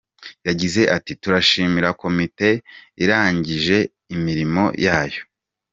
[0.47, 2.49] Yagize ati “Turashimira komite
[3.03, 3.77] irangije
[4.15, 5.21] imirimo yayo.